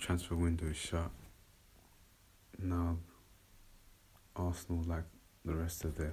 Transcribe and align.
transfer 0.00 0.34
window 0.34 0.66
is 0.66 0.76
shut. 0.76 1.10
Now, 2.58 2.96
Arsenal, 4.34 4.82
like 4.86 5.04
the 5.44 5.54
rest 5.54 5.84
of 5.84 5.96
the 5.96 6.12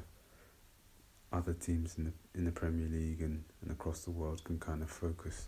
other 1.32 1.54
teams 1.54 1.98
in 1.98 2.06
the 2.06 2.14
in 2.36 2.46
the 2.46 2.52
Premier 2.52 2.88
League 2.88 3.22
and, 3.22 3.44
and 3.62 3.72
across 3.72 4.02
the 4.02 4.12
world, 4.12 4.44
can 4.44 4.60
kind 4.60 4.82
of 4.82 4.90
focus 4.90 5.48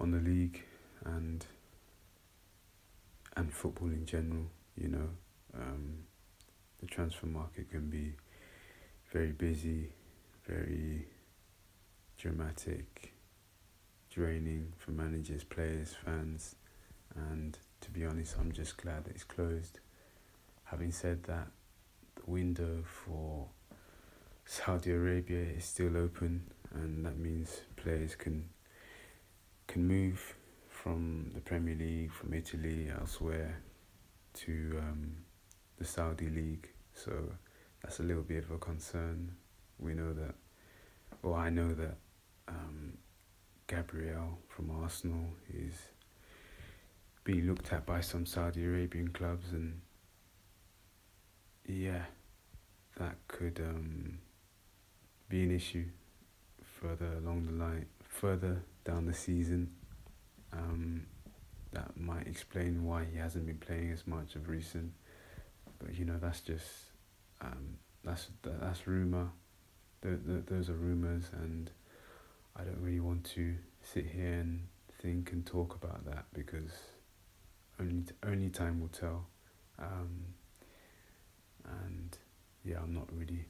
on 0.00 0.10
the 0.10 0.18
league 0.18 0.62
and 1.04 1.44
and 3.36 3.52
football 3.52 3.88
in 3.88 4.06
general. 4.06 4.46
You 4.76 4.88
know, 4.88 5.08
um, 5.54 5.98
the 6.80 6.86
transfer 6.86 7.26
market 7.26 7.70
can 7.70 7.90
be 7.90 8.14
very 9.12 9.32
busy, 9.32 9.92
very 10.48 11.06
dramatic, 12.16 13.12
draining 14.10 14.72
for 14.78 14.90
managers, 14.90 15.44
players, 15.44 15.94
fans, 16.04 16.56
and 17.14 17.58
to 17.80 17.90
be 17.90 18.04
honest, 18.04 18.36
I'm 18.38 18.52
just 18.52 18.76
glad 18.76 19.04
that 19.04 19.14
it's 19.14 19.24
closed. 19.24 19.80
Having 20.64 20.92
said 20.92 21.24
that, 21.24 21.48
the 22.16 22.30
window 22.30 22.82
for 22.84 23.48
Saudi 24.46 24.90
Arabia 24.90 25.42
is 25.56 25.64
still 25.64 25.96
open, 25.96 26.50
and 26.72 27.04
that 27.04 27.18
means 27.18 27.60
players 27.76 28.14
can 28.14 28.48
can 29.66 29.86
move 29.86 30.34
from 30.68 31.30
the 31.34 31.40
Premier 31.40 31.74
League, 31.74 32.12
from 32.12 32.34
Italy, 32.34 32.90
elsewhere, 32.90 33.62
to 34.34 34.78
um, 34.78 35.16
the 35.78 35.84
Saudi 35.84 36.28
League. 36.28 36.68
So 36.94 37.12
that's 37.82 38.00
a 38.00 38.02
little 38.02 38.22
bit 38.22 38.44
of 38.44 38.50
a 38.50 38.58
concern. 38.58 39.36
We 39.78 39.94
know 39.94 40.12
that, 40.12 40.34
or 41.22 41.36
I 41.36 41.48
know 41.50 41.72
that 41.72 41.96
um, 42.48 42.98
Gabriel 43.66 44.38
from 44.48 44.70
Arsenal 44.70 45.34
is 45.52 45.74
being 47.24 47.46
looked 47.46 47.72
at 47.72 47.86
by 47.86 48.00
some 48.00 48.26
Saudi 48.26 48.64
Arabian 48.64 49.08
clubs, 49.08 49.52
and 49.52 49.80
yeah, 51.66 52.02
that 52.98 53.16
could 53.28 53.60
um, 53.60 54.18
be 55.28 55.42
an 55.42 55.50
issue 55.50 55.86
further 56.62 57.10
along 57.18 57.46
the 57.46 57.52
line, 57.52 57.86
further 58.02 58.62
down 58.84 59.06
the 59.06 59.14
season. 59.14 59.72
Um, 60.52 61.06
that 61.72 61.96
might 61.96 62.28
explain 62.28 62.84
why 62.84 63.04
he 63.10 63.18
hasn't 63.18 63.46
been 63.46 63.58
playing 63.58 63.90
as 63.90 64.06
much 64.06 64.36
of 64.36 64.48
recent. 64.48 64.92
But 65.78 65.94
you 65.98 66.04
know, 66.04 66.18
that's 66.20 66.40
just 66.40 66.66
um, 67.40 67.78
that's 68.04 68.28
that's 68.42 68.86
rumor. 68.86 69.28
The, 70.02 70.10
the, 70.10 70.42
those 70.46 70.68
are 70.68 70.74
rumors, 70.74 71.24
and 71.32 71.70
I 72.54 72.62
don't 72.62 72.78
really 72.80 73.00
want 73.00 73.24
to 73.34 73.54
sit 73.80 74.06
here 74.06 74.34
and 74.34 74.68
think 75.00 75.32
and 75.32 75.44
talk 75.44 75.74
about 75.74 76.04
that 76.06 76.26
because 76.34 76.72
only 77.80 78.04
only 78.24 78.50
time 78.50 78.80
will 78.80 78.88
tell. 78.88 79.26
Um, 79.78 80.34
and 81.64 82.16
yeah, 82.64 82.76
I'm 82.82 82.94
not 82.94 83.08
really 83.12 83.46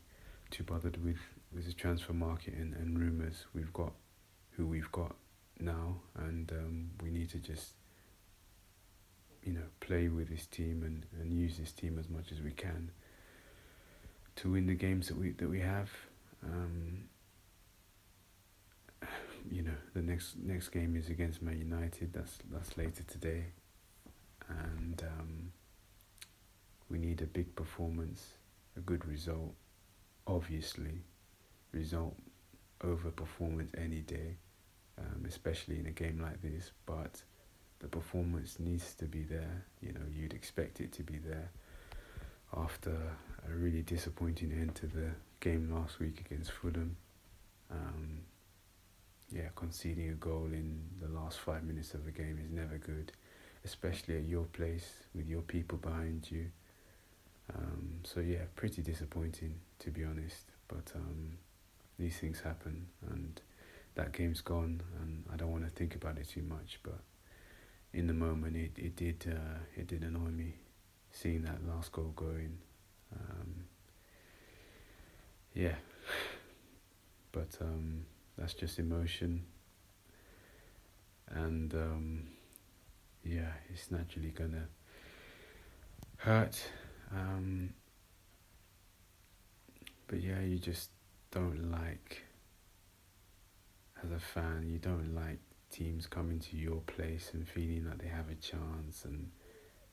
too 0.50 0.62
bothered 0.64 1.03
with, 1.05 1.19
with 1.53 1.67
the 1.67 1.72
transfer 1.72 2.12
market 2.12 2.55
and, 2.55 2.75
and 2.75 2.98
rumours. 2.98 3.47
We've 3.55 3.72
got 3.72 3.92
who 4.56 4.67
we've 4.67 4.91
got 4.92 5.14
now, 5.58 5.97
and 6.17 6.50
um, 6.52 6.91
we 7.02 7.11
need 7.11 7.30
to 7.30 7.39
just 7.39 7.72
you 9.42 9.52
know 9.52 9.67
play 9.80 10.08
with 10.08 10.28
this 10.28 10.47
team 10.47 10.83
and, 10.84 11.06
and 11.20 11.33
use 11.33 11.58
this 11.58 11.72
team 11.72 11.98
as 11.98 12.08
much 12.08 12.33
as 12.33 12.41
we 12.41 12.50
can 12.50 12.91
to 14.36 14.52
win 14.52 14.67
the 14.67 14.75
games 14.75 15.08
that 15.08 15.17
we 15.19 15.30
that 15.33 15.48
we 15.48 15.61
have. 15.61 15.91
Um, 16.45 17.05
you 19.50 19.62
know, 19.62 19.77
the 19.95 20.02
next 20.02 20.36
next 20.39 20.69
game 20.70 20.97
is 20.97 21.08
against 21.08 21.42
Man 21.42 21.58
United. 21.58 22.12
That's 22.12 22.39
that's 22.50 22.77
later 22.77 23.02
today, 23.05 23.45
and 24.48 25.03
um, 25.03 25.53
we 26.89 26.98
need 26.98 27.23
a 27.23 27.27
big 27.27 27.55
performance, 27.56 28.34
a 28.77 28.81
good 28.81 29.06
result. 29.06 29.55
Obviously, 30.27 31.02
result 31.73 32.17
over 32.83 33.11
performance 33.11 33.73
any 33.77 34.01
day, 34.01 34.36
um, 34.98 35.24
especially 35.29 35.79
in 35.79 35.86
a 35.86 35.91
game 35.91 36.20
like 36.20 36.41
this. 36.42 36.70
But 36.86 37.23
the 37.80 37.89
performance 37.89 38.58
needs 38.58 38.95
to 38.95 39.05
be 39.05 39.23
there. 39.23 39.64
You 39.80 39.92
know, 39.92 40.07
you'd 40.14 40.33
expect 40.33 40.80
it 40.80 40.92
to 40.92 41.02
be 41.02 41.18
there 41.18 41.51
after 42.57 42.97
a 43.47 43.52
really 43.52 43.83
disappointing 43.83 44.52
end 44.52 44.74
to 44.77 44.86
the 44.86 45.11
game 45.41 45.73
last 45.74 45.98
week 45.98 46.20
against 46.24 46.52
Fulham. 46.52 46.97
Um, 47.70 48.20
yeah, 49.33 49.48
conceding 49.57 50.11
a 50.11 50.14
goal 50.14 50.47
in 50.52 50.80
the 51.01 51.08
last 51.08 51.41
five 51.41 51.64
minutes 51.64 51.95
of 51.95 52.05
the 52.05 52.11
game 52.11 52.39
is 52.42 52.51
never 52.51 52.79
good, 52.79 53.13
especially 53.64 54.17
at 54.17 54.25
your 54.25 54.45
place 54.45 54.92
with 55.14 55.29
your 55.29 55.42
people 55.42 55.79
behind 55.79 56.30
you. 56.30 56.51
Um, 57.55 58.01
so 58.05 58.20
yeah, 58.20 58.45
pretty 58.57 58.83
disappointing 58.83 59.55
to 59.80 59.91
be 59.91 60.05
honest. 60.05 60.45
But 60.69 60.92
um, 60.95 61.39
these 61.98 62.17
things 62.17 62.41
happen, 62.41 62.86
and 63.11 63.41
that 63.95 64.13
game's 64.13 64.41
gone, 64.41 64.83
and 65.01 65.24
I 65.33 65.36
don't 65.36 65.53
want 65.53 65.64
to 65.64 65.70
think 65.70 65.95
about 65.95 66.19
it 66.19 66.29
too 66.29 66.42
much. 66.42 66.80
But 66.83 67.01
in 67.92 68.07
the 68.07 68.14
moment, 68.14 68.57
it 68.57 68.73
it 68.77 68.97
did 68.97 69.24
uh, 69.29 69.58
it 69.77 69.86
did 69.86 70.03
annoy 70.03 70.30
me 70.30 70.55
seeing 71.13 71.42
that 71.42 71.67
last 71.67 71.92
goal 71.92 72.13
going. 72.17 72.58
Um, 73.14 73.64
yeah, 75.55 75.77
but 77.33 77.57
um, 77.61 78.07
that's 78.36 78.55
just 78.55 78.79
emotion, 78.79 79.45
and 81.29 81.73
um, 81.74 82.23
yeah, 83.24 83.52
it's 83.73 83.90
naturally 83.90 84.30
gonna 84.30 84.68
hurt. 86.17 86.62
Um, 87.12 87.74
but 90.07 90.20
yeah, 90.20 90.40
you 90.40 90.58
just 90.58 90.90
don't 91.30 91.70
like, 91.70 92.23
as 94.02 94.11
a 94.11 94.18
fan, 94.18 94.68
you 94.68 94.79
don't 94.79 95.14
like 95.14 95.39
teams 95.70 96.07
coming 96.07 96.39
to 96.39 96.57
your 96.57 96.80
place 96.86 97.30
and 97.33 97.48
feeling 97.48 97.85
that 97.85 97.98
they 97.98 98.08
have 98.08 98.29
a 98.29 98.35
chance 98.35 99.05
and 99.05 99.30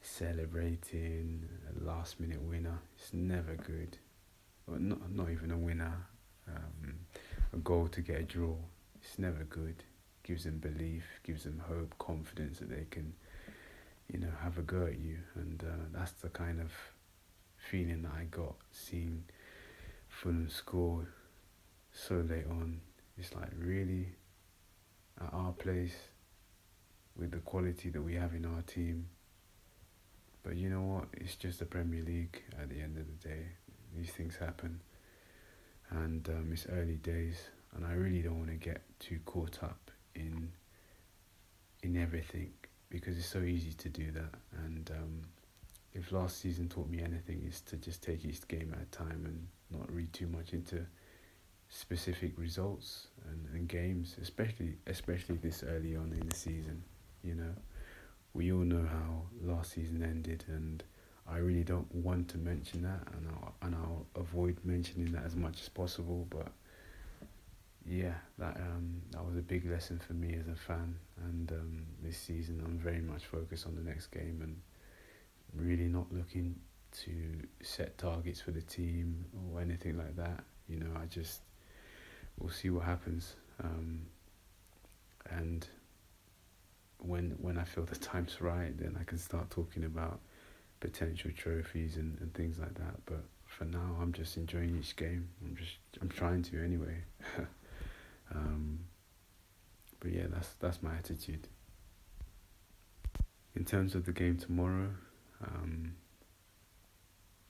celebrating 0.01 1.47
a 1.69 1.83
last 1.83 2.19
minute 2.19 2.41
winner. 2.41 2.79
It's 2.97 3.13
never 3.13 3.55
good. 3.55 3.97
Not, 4.67 5.11
not 5.11 5.29
even 5.29 5.51
a 5.51 5.57
winner. 5.57 6.07
Um, 6.47 6.99
a 7.53 7.57
goal 7.57 7.87
to 7.89 8.01
get 8.01 8.19
a 8.19 8.23
draw. 8.23 8.55
It's 9.01 9.17
never 9.17 9.43
good. 9.43 9.83
Gives 10.31 10.45
them 10.45 10.59
belief, 10.59 11.03
gives 11.23 11.43
them 11.43 11.61
hope, 11.67 11.93
confidence 11.99 12.59
that 12.59 12.69
they 12.69 12.85
can, 12.89 13.13
you 14.09 14.19
know, 14.19 14.31
have 14.41 14.57
a 14.57 14.61
go 14.61 14.85
at 14.85 14.97
you. 14.97 15.17
And 15.35 15.61
uh, 15.61 15.83
that's 15.91 16.13
the 16.13 16.29
kind 16.29 16.61
of 16.61 16.71
feeling 17.57 18.03
that 18.03 18.13
I 18.17 18.23
got 18.31 18.55
seeing 18.71 19.25
Fulham 20.07 20.49
score 20.49 21.07
so 21.91 22.15
late 22.15 22.45
on. 22.49 22.79
It's 23.17 23.35
like 23.35 23.49
really 23.57 24.07
at 25.19 25.33
our 25.33 25.51
place 25.51 25.95
with 27.17 27.31
the 27.31 27.39
quality 27.39 27.89
that 27.89 28.01
we 28.01 28.15
have 28.15 28.33
in 28.33 28.45
our 28.45 28.61
team 28.61 29.07
but 30.43 30.55
you 30.55 30.69
know 30.69 30.81
what? 30.81 31.05
It's 31.13 31.35
just 31.35 31.59
the 31.59 31.65
Premier 31.65 32.01
League 32.03 32.41
at 32.59 32.69
the 32.69 32.81
end 32.81 32.97
of 32.97 33.05
the 33.05 33.27
day. 33.29 33.45
These 33.95 34.11
things 34.11 34.37
happen. 34.37 34.81
And 35.91 36.27
um, 36.29 36.49
it's 36.51 36.65
early 36.71 36.95
days. 36.95 37.37
And 37.75 37.85
I 37.85 37.93
really 37.93 38.21
don't 38.21 38.39
want 38.39 38.49
to 38.49 38.55
get 38.55 38.81
too 38.99 39.19
caught 39.25 39.59
up 39.63 39.91
in 40.15 40.51
in 41.83 41.97
everything 41.97 42.51
because 42.89 43.17
it's 43.17 43.27
so 43.27 43.39
easy 43.39 43.73
to 43.73 43.89
do 43.89 44.11
that. 44.11 44.35
And 44.65 44.91
um, 44.91 45.21
if 45.93 46.11
last 46.11 46.39
season 46.39 46.69
taught 46.69 46.89
me 46.89 47.01
anything, 47.01 47.43
is 47.47 47.61
to 47.61 47.77
just 47.77 48.03
take 48.03 48.23
each 48.25 48.47
game 48.47 48.73
at 48.75 48.81
a 48.81 48.85
time 48.85 49.23
and 49.25 49.47
not 49.79 49.91
read 49.91 50.11
too 50.13 50.27
much 50.27 50.53
into 50.53 50.85
specific 51.69 52.33
results 52.37 53.07
and, 53.29 53.47
and 53.53 53.67
games, 53.67 54.15
especially 54.21 54.77
especially 54.87 55.37
this 55.37 55.63
early 55.63 55.95
on 55.95 56.15
in 56.19 56.27
the 56.27 56.35
season. 56.35 56.83
You 57.23 57.35
know 57.35 57.53
we 58.33 58.51
all 58.51 58.59
know 58.59 58.85
how 58.89 59.23
last 59.41 59.73
season 59.73 60.03
ended, 60.03 60.45
and 60.47 60.83
I 61.27 61.37
really 61.37 61.63
don't 61.63 61.93
want 61.93 62.29
to 62.29 62.37
mention 62.37 62.81
that, 62.83 63.07
and 63.13 63.27
I'll, 63.27 63.55
and 63.61 63.75
I'll 63.75 64.05
avoid 64.15 64.57
mentioning 64.63 65.11
that 65.13 65.25
as 65.25 65.35
much 65.35 65.61
as 65.61 65.69
possible. 65.69 66.27
But 66.29 66.47
yeah, 67.85 68.13
that 68.37 68.57
um, 68.57 69.01
that 69.11 69.25
was 69.25 69.35
a 69.35 69.41
big 69.41 69.69
lesson 69.69 69.99
for 70.05 70.13
me 70.13 70.35
as 70.39 70.47
a 70.47 70.55
fan, 70.55 70.95
and 71.25 71.51
um, 71.51 71.85
this 72.03 72.17
season 72.17 72.61
I'm 72.65 72.77
very 72.77 73.01
much 73.01 73.25
focused 73.25 73.65
on 73.65 73.75
the 73.75 73.81
next 73.81 74.07
game 74.07 74.39
and 74.43 74.61
really 75.53 75.87
not 75.87 76.05
looking 76.11 76.55
to 77.03 77.11
set 77.61 77.97
targets 77.97 78.39
for 78.41 78.51
the 78.51 78.61
team 78.61 79.25
or 79.51 79.61
anything 79.61 79.97
like 79.97 80.15
that. 80.17 80.43
You 80.67 80.79
know, 80.79 80.91
I 81.01 81.05
just 81.05 81.41
we'll 82.37 82.51
see 82.51 82.69
what 82.69 82.83
happens, 82.83 83.35
um, 83.63 84.01
and 85.29 85.67
when 86.99 87.35
when 87.41 87.57
I 87.57 87.63
feel 87.63 87.85
the 87.85 87.95
time's 88.11 88.41
right, 88.41 88.77
then 88.77 88.95
I 88.99 89.03
can 89.05 89.17
start 89.17 89.49
talking 89.49 89.85
about 89.85 90.19
potential 90.79 91.31
trophies 91.35 91.97
and, 91.97 92.17
and 92.21 92.33
things 92.33 92.59
like 92.59 92.75
that. 92.75 93.05
But 93.05 93.23
for 93.45 93.65
now, 93.65 93.97
I'm 93.99 94.13
just 94.13 94.37
enjoying 94.37 94.77
each 94.79 94.95
game. 94.95 95.29
I'm 95.43 95.55
just 95.55 95.77
I'm 95.99 96.09
trying 96.09 96.43
to 96.43 96.63
anyway. 96.63 97.03
yeah, 100.11 100.23
that's 100.29 100.49
that's 100.59 100.83
my 100.83 100.93
attitude. 100.95 101.47
in 103.55 103.65
terms 103.65 103.95
of 103.95 104.05
the 104.05 104.11
game 104.11 104.37
tomorrow, 104.37 104.89
um, 105.43 105.93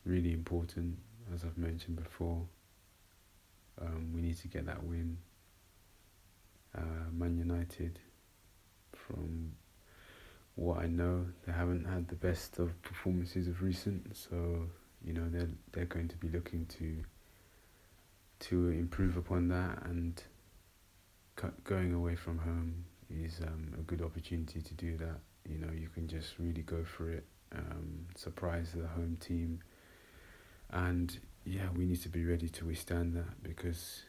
really 0.06 0.34
important, 0.34 0.98
as 1.34 1.44
I've 1.44 1.58
mentioned 1.58 1.98
before. 2.04 2.42
Um, 3.80 4.12
we 4.14 4.22
need 4.22 4.38
to 4.40 4.48
get 4.48 4.66
that 4.66 4.84
win. 4.84 5.18
Uh, 6.78 7.10
Man 7.12 7.38
United, 7.38 8.00
from 8.94 9.54
what 10.56 10.80
I 10.80 10.88
know, 10.88 11.26
they 11.46 11.52
haven't 11.52 11.86
had 11.86 12.08
the 12.08 12.16
best 12.16 12.60
of 12.60 12.80
performances 12.82 13.48
of 13.48 13.62
recent, 13.62 14.16
so 14.16 14.68
you 15.04 15.14
know 15.14 15.28
they're 15.30 15.50
they're 15.72 15.86
going 15.86 16.08
to 16.10 16.18
be 16.18 16.30
looking 16.30 16.66
to 16.78 17.04
to 18.48 18.70
improve 18.70 19.18
upon 19.18 19.48
that 19.50 19.84
and 19.86 20.24
going 21.64 21.94
away 21.94 22.16
from 22.16 22.38
home 22.38 22.86
is 23.10 23.40
um, 23.42 23.74
a 23.78 23.82
good 23.82 24.02
opportunity 24.02 24.62
to 24.62 24.74
do 24.74 24.98
that. 24.98 25.20
You 25.48 25.58
know, 25.58 25.72
you 25.74 25.90
can 25.90 26.08
just 26.08 26.38
really 26.40 26.62
go 26.62 26.84
for 26.84 27.10
it, 27.10 27.26
um, 27.54 28.06
surprise 28.16 28.74
the 28.76 28.88
home 28.88 29.18
team, 29.20 29.60
and 30.70 31.18
yeah, 31.46 31.68
we 31.76 31.86
need 31.86 32.02
to 32.04 32.10
be 32.10 32.24
ready 32.24 32.48
to 32.50 32.66
withstand 32.66 33.16
that 33.16 33.44
because 33.44 34.04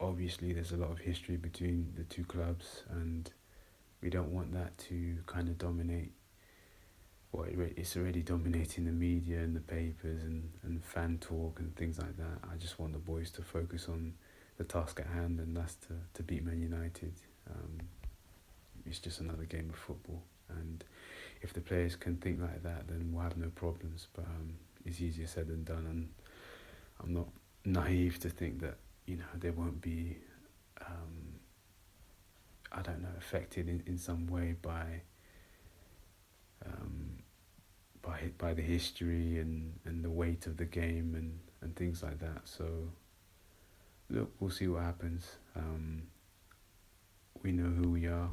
obviously 0.00 0.52
there's 0.52 0.72
a 0.72 0.76
lot 0.76 0.90
of 0.90 0.98
history 0.98 1.36
between 1.36 1.92
the 1.96 2.04
two 2.04 2.24
clubs, 2.24 2.82
and 2.90 3.30
we 4.02 4.08
don't 4.10 4.32
want 4.32 4.52
that 4.52 4.76
to 4.78 5.18
kind 5.26 5.48
of 5.48 5.58
dominate. 5.58 6.12
Well, 7.32 7.46
it's 7.76 7.96
already 7.96 8.22
dominating 8.22 8.86
the 8.86 8.92
media 8.92 9.38
and 9.38 9.54
the 9.54 9.60
papers 9.60 10.24
and, 10.24 10.50
and 10.64 10.84
fan 10.84 11.18
talk 11.20 11.60
and 11.60 11.76
things 11.76 11.98
like 11.98 12.16
that. 12.16 12.48
I 12.52 12.56
just 12.56 12.80
want 12.80 12.92
the 12.92 12.98
boys 12.98 13.30
to 13.32 13.42
focus 13.42 13.88
on 13.88 14.14
the 14.60 14.64
task 14.64 15.00
at 15.00 15.06
hand, 15.06 15.40
and 15.40 15.56
that's 15.56 15.74
to, 15.76 15.94
to 16.12 16.22
beat 16.22 16.44
Man 16.44 16.60
United. 16.60 17.14
Um, 17.48 17.80
it's 18.84 18.98
just 18.98 19.18
another 19.20 19.44
game 19.44 19.70
of 19.70 19.76
football, 19.76 20.22
and 20.50 20.84
if 21.40 21.54
the 21.54 21.62
players 21.62 21.96
can 21.96 22.16
think 22.16 22.42
like 22.42 22.62
that, 22.62 22.86
then 22.86 23.10
we'll 23.10 23.22
have 23.22 23.38
no 23.38 23.48
problems. 23.48 24.08
But 24.12 24.26
um, 24.26 24.52
it's 24.84 25.00
easier 25.00 25.26
said 25.26 25.48
than 25.48 25.64
done, 25.64 25.86
and 25.88 26.10
I'm 27.02 27.14
not 27.14 27.28
naive 27.64 28.18
to 28.18 28.28
think 28.28 28.60
that 28.60 28.76
you 29.06 29.16
know 29.16 29.32
there 29.34 29.52
won't 29.52 29.80
be. 29.80 30.18
Um, 30.86 31.40
I 32.72 32.82
don't 32.82 33.02
know, 33.02 33.08
affected 33.18 33.68
in, 33.68 33.82
in 33.86 33.98
some 33.98 34.26
way 34.28 34.54
by 34.60 35.02
um, 36.64 37.18
by 38.02 38.30
by 38.36 38.52
the 38.52 38.62
history 38.62 39.38
and, 39.38 39.72
and 39.86 40.04
the 40.04 40.10
weight 40.10 40.46
of 40.46 40.56
the 40.58 40.66
game 40.66 41.14
and, 41.16 41.40
and 41.62 41.74
things 41.74 42.02
like 42.02 42.20
that. 42.20 42.42
So 42.44 42.64
look, 44.10 44.30
we'll 44.40 44.50
see 44.50 44.68
what 44.68 44.82
happens. 44.82 45.26
Um, 45.56 46.02
we 47.42 47.52
know 47.52 47.70
who 47.70 47.90
we 47.90 48.06
are. 48.06 48.30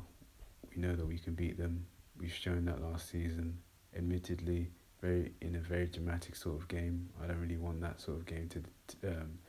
We 0.76 0.82
know 0.82 0.96
that 0.96 1.06
we 1.06 1.18
can 1.18 1.34
beat 1.34 1.58
them. 1.58 1.86
We've 2.20 2.34
shown 2.34 2.66
that 2.66 2.82
last 2.82 3.10
season. 3.10 3.60
Admittedly, 3.96 4.70
very 5.02 5.32
in 5.42 5.56
a 5.56 5.60
very 5.60 5.88
dramatic 5.88 6.36
sort 6.36 6.60
of 6.60 6.68
game. 6.68 7.10
I 7.24 7.28
don't 7.28 7.40
really 7.40 7.58
want 7.58 7.82
that 7.82 8.02
sort 8.02 8.18
of 8.18 8.26
game 8.26 8.50
to 8.50 9.10
um, 9.10 9.40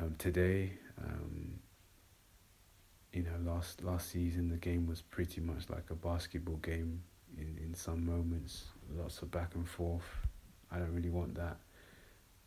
um, 0.00 0.14
today. 0.18 0.74
Um, 1.02 1.58
you 3.12 3.22
know, 3.22 3.52
last 3.52 3.82
last 3.82 4.10
season 4.10 4.48
the 4.48 4.56
game 4.56 4.86
was 4.86 5.02
pretty 5.02 5.40
much 5.40 5.68
like 5.68 5.90
a 5.90 5.94
basketball 5.94 6.56
game 6.56 7.02
in, 7.36 7.58
in 7.62 7.74
some 7.74 8.04
moments, 8.04 8.64
lots 8.96 9.20
of 9.22 9.30
back 9.30 9.54
and 9.54 9.68
forth. 9.68 10.04
I 10.70 10.78
don't 10.78 10.94
really 10.94 11.10
want 11.10 11.34
that, 11.34 11.58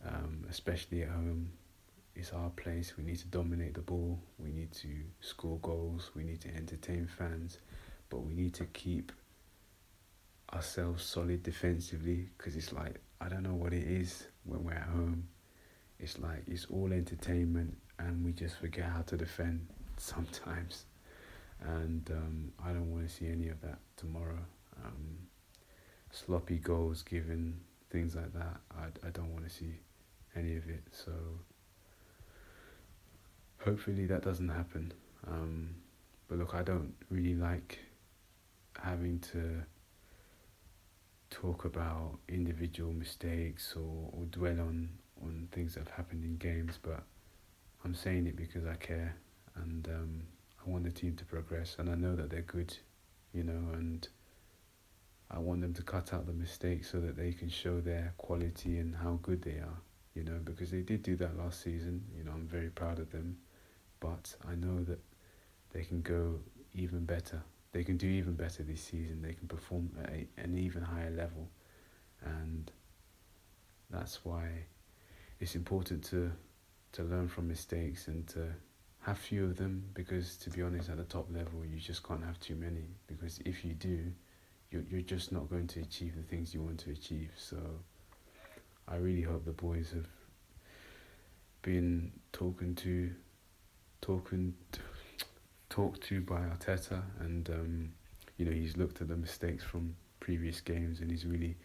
um, 0.07 0.45
especially 0.49 1.03
at 1.03 1.09
home. 1.09 1.51
It's 2.15 2.31
our 2.31 2.49
place. 2.51 2.93
We 2.97 3.03
need 3.03 3.17
to 3.19 3.27
dominate 3.27 3.73
the 3.73 3.81
ball. 3.81 4.19
We 4.39 4.51
need 4.51 4.71
to 4.73 4.87
score 5.19 5.59
goals. 5.61 6.11
We 6.15 6.23
need 6.23 6.41
to 6.41 6.55
entertain 6.55 7.07
fans, 7.07 7.59
but 8.09 8.19
we 8.19 8.33
need 8.33 8.53
to 8.55 8.65
keep 8.65 9.11
ourselves 10.53 11.03
solid 11.03 11.43
defensively 11.43 12.29
because 12.37 12.55
it's 12.55 12.71
like 12.71 13.01
I 13.19 13.27
don't 13.27 13.43
know 13.43 13.55
what 13.55 13.73
it 13.73 13.83
is 13.83 14.27
when 14.45 14.63
we're 14.63 14.73
at 14.73 14.87
home. 14.87 15.27
It's 15.99 16.19
like 16.19 16.43
it's 16.47 16.65
all 16.65 16.91
entertainment 16.93 17.77
and 17.99 18.23
we 18.23 18.31
just 18.31 18.57
forget 18.57 18.85
how 18.85 19.01
to 19.03 19.17
defend 19.17 19.67
sometimes. 19.97 20.85
And 21.61 22.09
um, 22.11 22.51
I 22.63 22.69
don't 22.69 22.91
want 22.91 23.07
to 23.07 23.13
see 23.13 23.27
any 23.27 23.49
of 23.49 23.61
that 23.61 23.79
tomorrow. 23.97 24.39
Um, 24.83 25.17
sloppy 26.11 26.57
goals 26.57 27.01
given, 27.01 27.59
things 27.89 28.15
like 28.15 28.33
that. 28.33 28.59
I, 28.77 29.07
I 29.07 29.09
don't 29.11 29.31
want 29.31 29.45
to 29.45 29.49
see 29.49 29.79
any 30.35 30.57
of 30.57 30.69
it. 30.69 30.83
So 30.91 31.11
hopefully 33.65 34.05
that 34.05 34.23
doesn't 34.23 34.49
happen. 34.49 34.93
Um, 35.27 35.75
but 36.27 36.37
look, 36.37 36.53
I 36.53 36.63
don't 36.63 36.93
really 37.09 37.35
like 37.35 37.79
having 38.81 39.19
to 39.31 39.63
talk 41.29 41.65
about 41.65 42.19
individual 42.29 42.93
mistakes 42.93 43.73
or, 43.75 44.09
or 44.13 44.25
dwell 44.29 44.59
on, 44.59 44.89
on 45.21 45.47
things 45.51 45.73
that 45.73 45.87
have 45.87 45.95
happened 45.97 46.23
in 46.23 46.37
games, 46.37 46.79
but 46.81 47.03
I'm 47.83 47.95
saying 47.95 48.27
it 48.27 48.35
because 48.35 48.65
I 48.65 48.75
care 48.75 49.15
and 49.55 49.87
um, 49.87 50.21
I 50.65 50.69
want 50.69 50.83
the 50.83 50.91
team 50.91 51.15
to 51.15 51.25
progress, 51.25 51.75
and 51.79 51.89
I 51.89 51.95
know 51.95 52.15
that 52.15 52.29
they're 52.29 52.41
good, 52.41 52.75
you 53.33 53.43
know, 53.43 53.73
and 53.73 54.07
I 55.31 55.39
want 55.39 55.61
them 55.61 55.73
to 55.73 55.81
cut 55.81 56.13
out 56.13 56.25
the 56.25 56.33
mistakes 56.33 56.91
so 56.91 56.99
that 56.99 57.15
they 57.15 57.31
can 57.31 57.49
show 57.49 57.79
their 57.79 58.13
quality 58.17 58.79
and 58.79 58.95
how 58.95 59.19
good 59.21 59.41
they 59.41 59.59
are, 59.59 59.79
you 60.13 60.23
know, 60.23 60.39
because 60.43 60.71
they 60.71 60.81
did 60.81 61.03
do 61.03 61.15
that 61.17 61.37
last 61.37 61.63
season. 61.63 62.03
You 62.17 62.23
know, 62.23 62.31
I'm 62.31 62.47
very 62.47 62.69
proud 62.69 62.99
of 62.99 63.11
them, 63.11 63.37
but 64.05 64.35
I 64.47 64.55
know 64.55 64.83
that 64.83 64.99
they 65.73 65.83
can 65.83 66.01
go 66.01 66.39
even 66.73 67.05
better. 67.05 67.41
They 67.71 67.83
can 67.83 67.97
do 67.97 68.07
even 68.07 68.33
better 68.33 68.63
this 68.63 68.81
season. 68.81 69.21
They 69.21 69.33
can 69.33 69.47
perform 69.47 69.89
at 70.03 70.09
a, 70.09 70.27
an 70.37 70.57
even 70.57 70.83
higher 70.83 71.09
level, 71.09 71.49
and 72.23 72.71
that's 73.89 74.23
why 74.23 74.47
it's 75.39 75.55
important 75.55 76.03
to 76.05 76.31
to 76.93 77.03
learn 77.03 77.27
from 77.27 77.47
mistakes 77.47 78.07
and 78.07 78.25
to 78.27 78.47
have 78.99 79.17
few 79.17 79.43
of 79.43 79.57
them 79.57 79.83
because 79.93 80.37
to 80.37 80.49
be 80.49 80.61
honest 80.61 80.89
at 80.89 80.97
the 80.97 81.03
top 81.03 81.27
level 81.29 81.65
you 81.65 81.77
just 81.77 82.01
can't 82.07 82.23
have 82.23 82.39
too 82.39 82.55
many 82.55 82.87
because 83.05 83.39
if 83.45 83.65
you 83.65 83.73
do 83.73 83.99
you're, 84.71 84.85
you're 84.89 85.01
just 85.01 85.33
not 85.33 85.49
going 85.49 85.67
to 85.67 85.81
achieve 85.81 86.15
the 86.15 86.23
things 86.23 86.53
you 86.53 86.61
want 86.61 86.79
to 86.79 86.89
achieve 86.91 87.31
so 87.35 87.57
I 88.87 88.95
really 88.95 89.23
hope 89.23 89.43
the 89.43 89.51
boys 89.51 89.91
have 89.91 90.07
been 91.61 92.13
talking 92.31 92.73
to 92.75 93.11
talking 94.01 94.53
talked 95.69 96.01
to 96.03 96.21
by 96.21 96.41
Arteta 96.41 97.01
and 97.19 97.49
um, 97.49 97.89
you 98.37 98.45
know 98.45 98.51
he's 98.51 98.77
looked 98.77 99.01
at 99.01 99.07
the 99.07 99.17
mistakes 99.17 99.63
from 99.63 99.95
previous 100.19 100.61
games 100.61 100.99
and 100.99 101.09
he's 101.09 101.25
really 101.25 101.55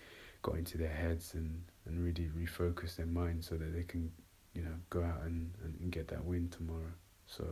got 0.42 0.56
into 0.56 0.78
their 0.78 0.88
heads 0.92 1.34
and, 1.34 1.62
and 1.86 2.02
really 2.02 2.30
refocused 2.36 2.96
their 2.96 3.06
minds 3.06 3.46
so 3.48 3.56
that 3.56 3.74
they 3.74 3.82
can 3.82 4.10
you 4.54 4.62
know 4.62 4.74
go 4.88 5.02
out 5.02 5.22
and, 5.24 5.52
and, 5.62 5.78
and 5.80 5.92
get 5.92 6.08
that 6.08 6.24
win 6.24 6.48
tomorrow 6.48 6.92
so 7.26 7.44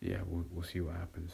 yeah, 0.00 0.18
we'll 0.26 0.44
we'll 0.50 0.64
see 0.64 0.80
what 0.80 0.94
happens. 0.94 1.32